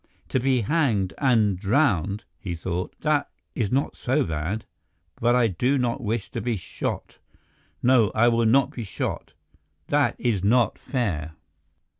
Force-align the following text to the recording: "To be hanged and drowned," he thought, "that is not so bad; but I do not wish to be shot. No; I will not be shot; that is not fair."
"To 0.29 0.39
be 0.39 0.61
hanged 0.61 1.13
and 1.19 1.59
drowned," 1.59 2.23
he 2.39 2.55
thought, 2.55 2.99
"that 3.01 3.29
is 3.53 3.71
not 3.71 3.95
so 3.95 4.23
bad; 4.23 4.65
but 5.19 5.35
I 5.35 5.45
do 5.47 5.77
not 5.77 6.01
wish 6.01 6.31
to 6.31 6.41
be 6.41 6.57
shot. 6.57 7.19
No; 7.83 8.11
I 8.15 8.27
will 8.27 8.47
not 8.47 8.71
be 8.71 8.83
shot; 8.83 9.33
that 9.89 10.15
is 10.17 10.43
not 10.43 10.79
fair." 10.79 11.33